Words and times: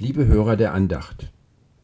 Liebe 0.00 0.26
Hörer 0.26 0.56
der 0.56 0.74
Andacht, 0.74 1.32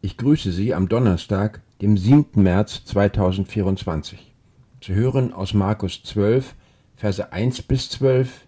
ich 0.00 0.16
grüße 0.16 0.52
Sie 0.52 0.72
am 0.72 0.88
Donnerstag, 0.88 1.60
dem 1.82 1.98
7. 1.98 2.40
März 2.40 2.84
2024. 2.84 4.32
Zu 4.80 4.94
hören 4.94 5.32
aus 5.32 5.52
Markus 5.52 6.00
12, 6.04 6.54
Verse 6.94 7.32
1 7.32 7.62
bis 7.62 7.90
12, 7.90 8.46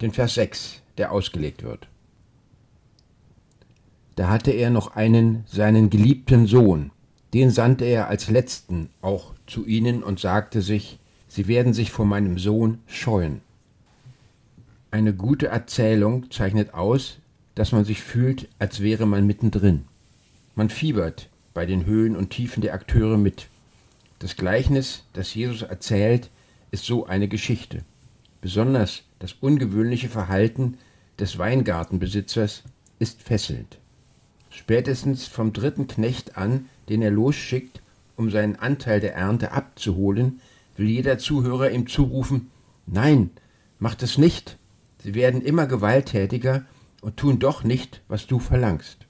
den 0.00 0.10
Vers 0.10 0.34
6, 0.34 0.82
der 0.98 1.12
ausgelegt 1.12 1.62
wird. 1.62 1.86
Da 4.16 4.30
hatte 4.30 4.50
er 4.50 4.70
noch 4.70 4.96
einen, 4.96 5.44
seinen 5.46 5.90
geliebten 5.90 6.48
Sohn, 6.48 6.90
den 7.34 7.50
sandte 7.50 7.84
er 7.84 8.08
als 8.08 8.30
letzten 8.30 8.90
auch 9.00 9.32
zu 9.46 9.64
ihnen 9.64 10.02
und 10.02 10.18
sagte 10.18 10.60
sich, 10.60 10.98
sie 11.28 11.46
werden 11.46 11.72
sich 11.72 11.92
vor 11.92 12.04
meinem 12.04 12.36
Sohn 12.36 12.78
scheuen. 12.88 13.42
Eine 14.90 15.14
gute 15.14 15.46
Erzählung 15.46 16.32
zeichnet 16.32 16.74
aus, 16.74 17.20
dass 17.54 17.72
man 17.72 17.84
sich 17.84 18.02
fühlt, 18.02 18.48
als 18.58 18.80
wäre 18.80 19.06
man 19.06 19.26
mittendrin. 19.26 19.84
Man 20.54 20.70
fiebert 20.70 21.28
bei 21.52 21.66
den 21.66 21.86
Höhen 21.86 22.16
und 22.16 22.30
Tiefen 22.30 22.60
der 22.60 22.74
Akteure 22.74 23.16
mit. 23.16 23.48
Das 24.18 24.36
Gleichnis, 24.36 25.04
das 25.12 25.34
Jesus 25.34 25.62
erzählt, 25.62 26.30
ist 26.70 26.84
so 26.84 27.06
eine 27.06 27.28
Geschichte. 27.28 27.84
Besonders 28.40 29.02
das 29.18 29.34
ungewöhnliche 29.34 30.08
Verhalten 30.08 30.78
des 31.18 31.38
Weingartenbesitzers 31.38 32.64
ist 32.98 33.22
fesselnd. 33.22 33.78
Spätestens 34.50 35.26
vom 35.26 35.52
dritten 35.52 35.86
Knecht 35.86 36.36
an, 36.36 36.66
den 36.88 37.02
er 37.02 37.10
losschickt, 37.10 37.80
um 38.16 38.30
seinen 38.30 38.56
Anteil 38.56 39.00
der 39.00 39.14
Ernte 39.14 39.52
abzuholen, 39.52 40.40
will 40.76 40.88
jeder 40.88 41.18
Zuhörer 41.18 41.70
ihm 41.70 41.86
zurufen, 41.86 42.50
Nein, 42.86 43.30
macht 43.78 44.02
es 44.02 44.18
nicht. 44.18 44.58
Sie 45.02 45.14
werden 45.14 45.40
immer 45.40 45.66
gewalttätiger 45.66 46.64
und 47.04 47.18
tun 47.18 47.38
doch 47.38 47.64
nicht, 47.64 48.00
was 48.08 48.26
du 48.26 48.38
verlangst. 48.38 49.06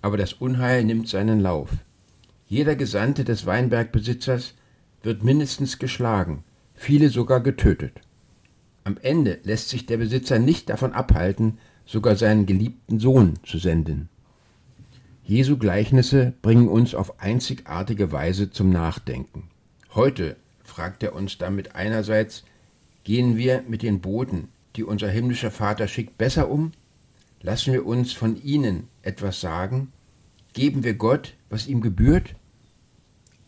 Aber 0.00 0.16
das 0.16 0.34
Unheil 0.34 0.84
nimmt 0.84 1.08
seinen 1.08 1.40
Lauf. 1.40 1.70
Jeder 2.46 2.76
Gesandte 2.76 3.24
des 3.24 3.46
Weinbergbesitzers 3.46 4.54
wird 5.02 5.24
mindestens 5.24 5.80
geschlagen, 5.80 6.44
viele 6.74 7.10
sogar 7.10 7.40
getötet. 7.40 8.00
Am 8.84 8.96
Ende 9.02 9.40
lässt 9.42 9.70
sich 9.70 9.86
der 9.86 9.96
Besitzer 9.96 10.38
nicht 10.38 10.70
davon 10.70 10.92
abhalten, 10.92 11.58
sogar 11.84 12.14
seinen 12.14 12.46
geliebten 12.46 13.00
Sohn 13.00 13.40
zu 13.42 13.58
senden. 13.58 14.08
Jesu 15.24 15.58
Gleichnisse 15.58 16.32
bringen 16.42 16.68
uns 16.68 16.94
auf 16.94 17.18
einzigartige 17.20 18.12
Weise 18.12 18.50
zum 18.52 18.70
Nachdenken. 18.70 19.48
Heute 19.96 20.36
fragt 20.62 21.02
er 21.02 21.16
uns 21.16 21.38
damit 21.38 21.74
einerseits, 21.74 22.44
gehen 23.02 23.36
wir 23.36 23.64
mit 23.66 23.82
den 23.82 24.00
Boten, 24.00 24.48
die 24.78 24.84
unser 24.84 25.10
himmlischer 25.10 25.50
Vater 25.50 25.88
schickt, 25.88 26.16
besser 26.16 26.48
um? 26.48 26.72
Lassen 27.42 27.72
wir 27.72 27.84
uns 27.84 28.12
von 28.12 28.40
ihnen 28.42 28.88
etwas 29.02 29.40
sagen? 29.40 29.92
Geben 30.54 30.84
wir 30.84 30.94
Gott, 30.94 31.34
was 31.50 31.66
ihm 31.66 31.80
gebührt? 31.80 32.34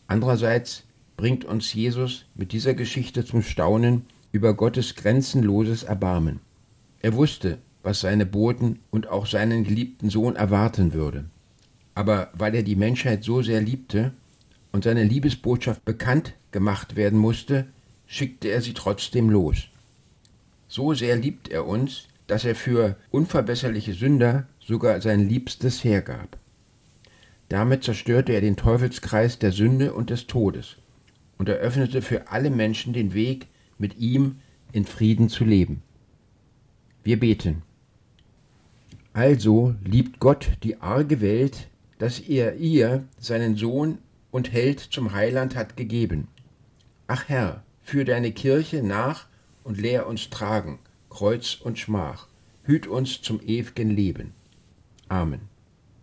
Andererseits 0.08 0.84
bringt 1.16 1.44
uns 1.44 1.72
Jesus 1.72 2.26
mit 2.34 2.52
dieser 2.52 2.74
Geschichte 2.74 3.24
zum 3.24 3.42
Staunen 3.42 4.06
über 4.32 4.54
Gottes 4.54 4.96
grenzenloses 4.96 5.84
Erbarmen. 5.84 6.40
Er 7.00 7.14
wusste, 7.14 7.58
was 7.82 8.00
seine 8.00 8.26
Boten 8.26 8.80
und 8.90 9.08
auch 9.08 9.26
seinen 9.26 9.64
geliebten 9.64 10.10
Sohn 10.10 10.36
erwarten 10.36 10.92
würde. 10.92 11.26
Aber 11.94 12.30
weil 12.34 12.54
er 12.54 12.62
die 12.62 12.76
Menschheit 12.76 13.24
so 13.24 13.42
sehr 13.42 13.60
liebte 13.60 14.12
und 14.72 14.84
seine 14.84 15.04
Liebesbotschaft 15.04 15.84
bekannt 15.84 16.34
gemacht 16.50 16.96
werden 16.96 17.18
musste, 17.18 17.66
schickte 18.06 18.48
er 18.48 18.60
sie 18.60 18.74
trotzdem 18.74 19.30
los. 19.30 19.69
So 20.70 20.94
sehr 20.94 21.16
liebt 21.16 21.48
er 21.48 21.66
uns, 21.66 22.06
dass 22.28 22.44
er 22.44 22.54
für 22.54 22.96
unverbesserliche 23.10 23.92
Sünder 23.92 24.46
sogar 24.60 25.00
sein 25.00 25.28
Liebstes 25.28 25.82
hergab. 25.82 26.38
Damit 27.48 27.82
zerstörte 27.82 28.32
er 28.32 28.40
den 28.40 28.54
Teufelskreis 28.54 29.40
der 29.40 29.50
Sünde 29.50 29.92
und 29.92 30.10
des 30.10 30.28
Todes 30.28 30.76
und 31.38 31.48
eröffnete 31.48 32.02
für 32.02 32.28
alle 32.28 32.50
Menschen 32.50 32.92
den 32.92 33.14
Weg, 33.14 33.48
mit 33.78 33.98
ihm 33.98 34.36
in 34.70 34.84
Frieden 34.84 35.28
zu 35.28 35.44
leben. 35.44 35.82
Wir 37.02 37.18
beten. 37.18 37.62
Also 39.12 39.74
liebt 39.84 40.20
Gott 40.20 40.50
die 40.62 40.80
arge 40.80 41.20
Welt, 41.20 41.66
dass 41.98 42.20
er 42.20 42.54
ihr 42.58 43.02
seinen 43.18 43.56
Sohn 43.56 43.98
und 44.30 44.52
Held 44.52 44.78
zum 44.78 45.12
Heiland 45.14 45.56
hat 45.56 45.76
gegeben. 45.76 46.28
Ach 47.08 47.28
Herr, 47.28 47.64
führ 47.82 48.04
deine 48.04 48.30
Kirche 48.30 48.84
nach 48.84 49.29
und 49.64 49.78
lehr 49.78 50.06
uns 50.06 50.30
tragen, 50.30 50.78
Kreuz 51.08 51.58
und 51.62 51.78
Schmach, 51.78 52.28
hüt 52.62 52.86
uns 52.86 53.22
zum 53.22 53.40
ew'gen 53.40 53.90
Leben. 53.90 54.32
Amen. 55.08 55.48